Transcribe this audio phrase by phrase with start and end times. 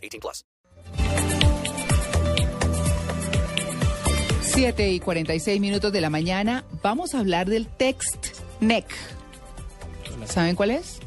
[0.00, 0.44] 18 plus.
[4.42, 6.64] 7 y 46 minutos de la mañana.
[6.82, 8.86] Vamos a hablar del text neck.
[10.26, 10.98] ¿Saben cuál es?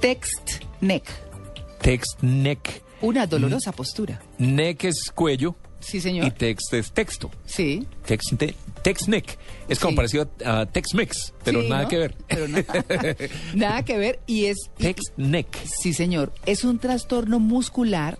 [0.00, 1.04] Text neck.
[1.80, 2.82] Text neck.
[3.00, 4.20] Una dolorosa postura.
[4.38, 6.30] Neck es cuello Sí, y señor.
[6.32, 7.30] text es texto.
[7.46, 7.86] Sí.
[8.04, 8.32] Text,
[8.78, 9.38] te- text neck.
[9.68, 9.96] Es como Sí.
[9.96, 11.88] parecido a text mix, pero Sí, nada ¿no?
[11.88, 12.14] que ver.
[12.28, 12.46] Pero
[13.54, 14.20] nada que ver.
[14.26, 14.56] Y es.
[15.16, 15.48] neck.
[15.64, 16.32] Sí, señor.
[16.46, 18.18] Es un trastorno muscular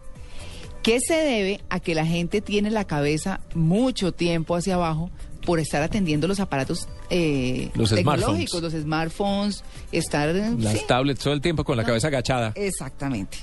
[0.82, 5.10] que se debe a que la gente tiene la cabeza mucho tiempo hacia abajo
[5.44, 8.72] por estar atendiendo los aparatos eh, Los tecnológicos, smartphones.
[8.74, 10.34] los smartphones, estar...
[10.34, 12.52] Las sí, tablets todo el tiempo con la cabeza agachada.
[12.54, 13.38] Exactamente.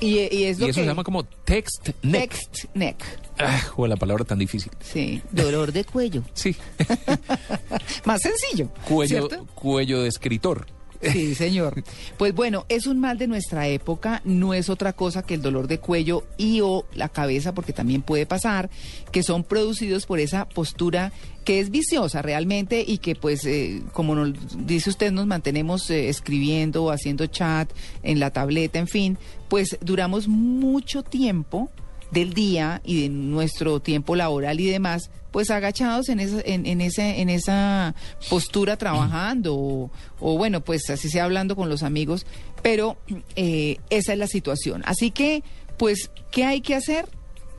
[0.00, 0.72] Y, y es Y lo eso que...
[0.72, 2.30] se llama como text neck.
[2.30, 2.96] Text neck.
[3.38, 4.72] Ah, o la palabra tan difícil.
[4.80, 6.22] Sí, dolor de cuello.
[6.34, 6.56] Sí.
[8.04, 8.68] Más sencillo.
[8.86, 9.46] cuello, ¿cierto?
[9.54, 10.66] cuello de escritor.
[11.12, 11.82] Sí, señor.
[12.16, 15.68] Pues bueno, es un mal de nuestra época, no es otra cosa que el dolor
[15.68, 18.70] de cuello y o la cabeza, porque también puede pasar,
[19.10, 21.12] que son producidos por esa postura
[21.44, 24.32] que es viciosa realmente y que pues, eh, como nos
[24.66, 27.70] dice usted, nos mantenemos eh, escribiendo, haciendo chat
[28.02, 31.70] en la tableta, en fin, pues duramos mucho tiempo
[32.14, 36.80] del día y de nuestro tiempo laboral y demás, pues agachados en esa, en, en
[36.80, 37.94] en esa
[38.30, 42.24] postura trabajando o, o, bueno, pues así sea hablando con los amigos,
[42.62, 42.96] pero
[43.34, 44.82] eh, esa es la situación.
[44.86, 45.42] Así que,
[45.76, 47.06] pues, ¿qué hay que hacer?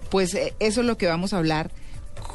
[0.09, 1.71] Pues eh, eso es lo que vamos a hablar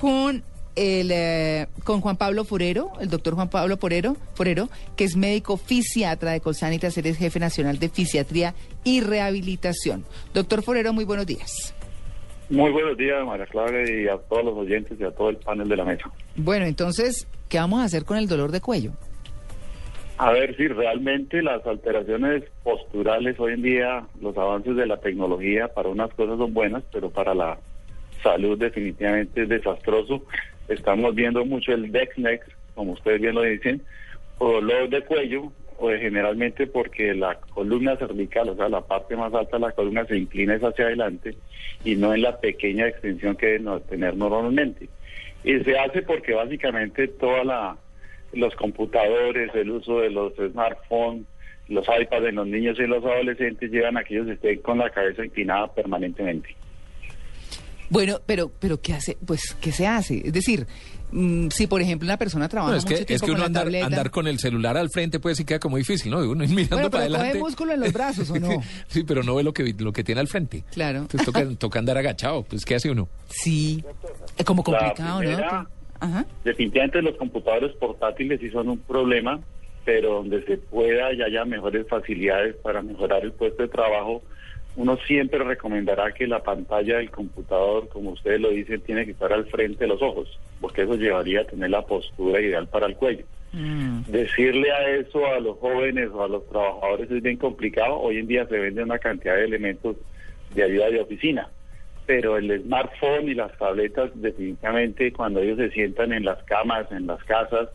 [0.01, 0.45] con
[0.77, 5.57] el eh, con Juan Pablo Forero, el doctor Juan Pablo Forero, Forero, que es médico
[5.57, 8.55] fisiatra de Colsanitas, eres jefe nacional de fisiatría
[8.85, 10.05] y rehabilitación.
[10.35, 11.75] Doctor Forero, muy buenos días.
[12.51, 15.69] Muy buenos días, María Clara, y a todos los oyentes y a todo el panel
[15.69, 16.11] de la mesa.
[16.35, 18.91] Bueno, entonces, ¿qué vamos a hacer con el dolor de cuello?
[20.19, 25.69] A ver si realmente las alteraciones posturales hoy en día, los avances de la tecnología
[25.69, 27.57] para unas cosas son buenas, pero para la
[28.21, 30.25] salud definitivamente es desastroso.
[30.69, 32.17] Estamos viendo mucho el neck,
[32.75, 33.81] como ustedes bien lo dicen,
[34.41, 35.53] dolor de cuello,
[35.89, 40.05] de generalmente porque la columna cervical, o sea, la parte más alta de la columna
[40.05, 41.37] se inclina es hacia adelante
[41.85, 44.89] y no en la pequeña extensión que debe tener normalmente.
[45.43, 47.77] Y se hace porque básicamente toda la
[48.33, 51.25] los computadores, el uso de los smartphones,
[51.69, 54.91] los iPads de los niños y los adolescentes llevan a que ellos estén con la
[54.91, 56.55] cabeza inclinada permanentemente.
[57.89, 59.17] Bueno, pero, pero ¿qué hace?
[59.27, 60.19] Pues, ¿qué se hace?
[60.25, 60.67] Es decir,
[61.51, 63.71] si por ejemplo una persona trabaja No, es mucho que, tiempo es que con uno
[63.71, 66.19] la andar, con el celular al frente puede sí queda como difícil, ¿no?
[66.19, 67.39] Uno ir mirando Bueno, para coge adelante.
[67.39, 68.49] músculo en los brazos, ¿o no?
[68.89, 70.65] sí, pero no ve lo que, lo que tiene al frente.
[70.73, 71.01] Claro.
[71.01, 72.43] Entonces toca, toca andar agachado.
[72.45, 73.09] Pues, ¿qué hace uno?
[73.29, 73.85] Sí,
[74.37, 75.69] es como complicado, primera- ¿no?
[76.03, 76.25] Ajá.
[76.45, 79.39] Definitivamente los computadores portátiles sí son un problema,
[79.85, 84.23] pero donde se pueda y haya mejores facilidades para mejorar el puesto de trabajo,
[84.81, 89.31] uno siempre recomendará que la pantalla del computador, como ustedes lo dicen, tiene que estar
[89.31, 92.97] al frente de los ojos, porque eso llevaría a tener la postura ideal para el
[92.97, 93.27] cuello.
[93.53, 94.05] Mm.
[94.07, 98.01] Decirle a eso a los jóvenes o a los trabajadores es bien complicado.
[98.01, 99.97] Hoy en día se vende una cantidad de elementos
[100.55, 101.51] de ayuda de oficina,
[102.07, 107.07] pero el smartphone y las tabletas definitivamente cuando ellos se sientan en las camas, en
[107.07, 107.69] las casas,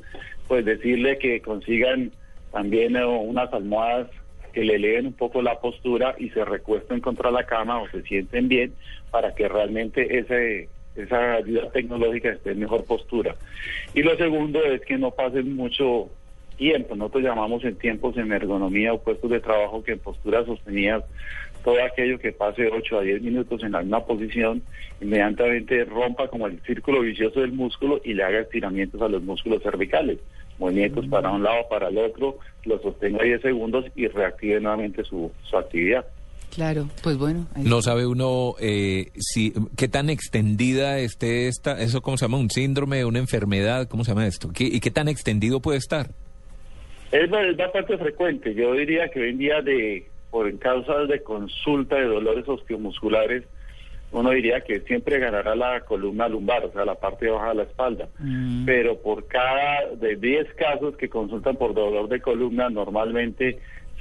[0.48, 2.12] pues decirle que consigan
[2.52, 4.08] también eh, unas almohadas
[4.56, 8.04] que le eleven un poco la postura y se recuesten contra la cama o se
[8.04, 8.74] sienten bien
[9.12, 13.36] para que realmente ese esa ayuda tecnológica esté en mejor postura.
[13.94, 16.10] Y lo segundo es que no pasen mucho
[16.56, 21.04] tiempo, nosotros llamamos en tiempos en ergonomía o puestos de trabajo que en posturas sostenidas
[21.66, 24.62] todo aquello que pase 8 a 10 minutos en la misma posición,
[25.02, 29.64] inmediatamente rompa como el círculo vicioso del músculo y le haga estiramientos a los músculos
[29.64, 30.20] cervicales,
[30.60, 35.32] movimientos para un lado, para el otro, lo sostenga 10 segundos y reactive nuevamente su,
[35.44, 36.06] su actividad.
[36.54, 37.48] Claro, pues bueno.
[37.54, 42.38] ahí No sabe uno eh, si qué tan extendida esté esta, eso cómo se llama,
[42.38, 44.50] un síndrome, una enfermedad, ¿cómo se llama esto?
[44.54, 46.12] ¿Qué- ¿Y qué tan extendido puede estar?
[47.12, 48.54] Es, es bastante frecuente.
[48.56, 53.44] Yo diría que hoy en día, de, por en causas de consulta de dolores osteomusculares,
[54.12, 57.64] uno diría que siempre ganará la columna lumbar, o sea, la parte baja de la
[57.64, 58.08] espalda.
[58.20, 58.66] Mm.
[58.66, 63.60] Pero por cada de 10 casos que consultan por dolor de columna, normalmente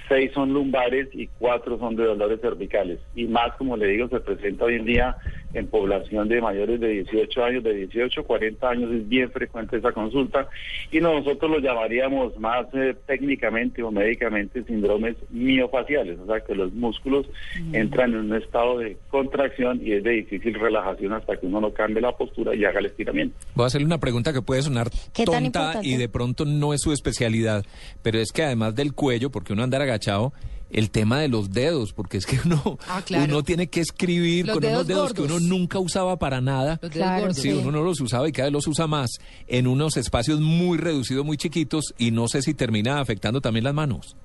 [0.09, 3.01] seis son lumbares y cuatro son de dolores cervicales.
[3.15, 5.17] Y más, como le digo, se presenta hoy en día
[5.55, 9.77] en población de mayores de 18 años, de 18 a 40 años, es bien frecuente
[9.77, 10.49] esa consulta.
[10.91, 16.73] Y nosotros lo llamaríamos más eh, técnicamente o médicamente síndromes miofaciales, o sea que los
[16.73, 17.27] músculos
[17.73, 21.73] entran en un estado de contracción y es de difícil relajación hasta que uno no
[21.73, 23.37] cambie la postura y haga el estiramiento.
[23.55, 26.75] Voy a hacerle una pregunta que puede sonar ¿Qué tan tonta y de pronto no
[26.75, 27.65] es su especialidad,
[28.03, 30.33] pero es que además del cuello, porque uno andar agachado,
[30.75, 33.25] el tema de los dedos, porque es que uno, Ah, claro.
[33.25, 36.77] uno tiene que escribir Los con unos dedos que uno nunca usaba para nada.
[36.91, 37.53] Claro, Sí.
[37.53, 39.11] uno no los usaba y cada vez los usa más
[39.47, 43.75] en unos espacios muy reducidos, muy chiquitos y no sé si termina afectando también las
[43.75, 44.17] manos.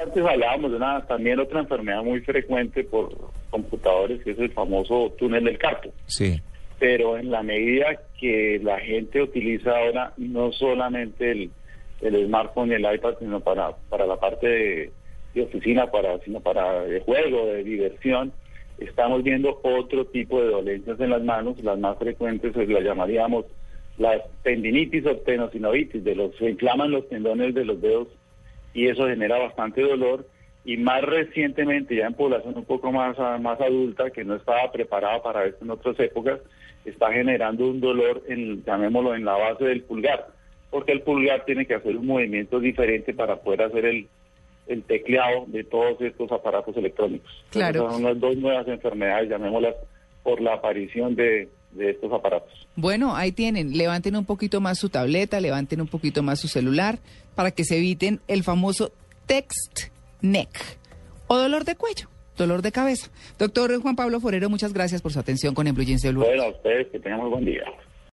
[0.00, 3.16] Antes hablábamos de una, también otra enfermedad muy frecuente por
[3.50, 5.90] computadores, que es el famoso túnel del carpo.
[6.06, 6.40] Sí.
[6.78, 7.86] Pero en la medida
[8.20, 11.50] que la gente utiliza ahora no solamente el,
[12.00, 14.48] el smartphone y el iPad, sino para, para la parte
[15.34, 18.32] de, oficina, para, sino para de juego, de diversión,
[18.78, 21.62] estamos viendo otro tipo de dolencias en las manos.
[21.62, 23.44] Las más frecuentes pues, las llamaríamos
[23.98, 28.08] las tendinitis o tenosinovitis, de los, se inflaman los tendones de los dedos
[28.74, 30.26] y eso genera bastante dolor.
[30.64, 35.22] Y más recientemente, ya en población un poco más, más adulta, que no estaba preparada
[35.22, 36.40] para esto en otras épocas,
[36.84, 40.26] está generando un dolor, en, llamémoslo, en la base del pulgar,
[40.70, 44.08] porque el pulgar tiene que hacer un movimiento diferente para poder hacer el,
[44.66, 47.30] el tecleado de todos estos aparatos electrónicos.
[47.50, 47.90] Claro.
[47.90, 49.76] son las dos nuevas enfermedades, llamémoslas,
[50.22, 52.66] por la aparición de, de estos aparatos.
[52.74, 53.76] Bueno, ahí tienen.
[53.76, 56.98] Levanten un poquito más su tableta, levanten un poquito más su celular
[57.34, 58.90] para que se eviten el famoso
[59.26, 59.88] text
[60.20, 60.48] neck
[61.28, 63.10] o dolor de cuello, dolor de cabeza.
[63.38, 66.24] Doctor Juan Pablo Forero, muchas gracias por su atención con el Blue Jeans de Blue.
[66.24, 67.64] Bueno, a ustedes que tengan muy buen día.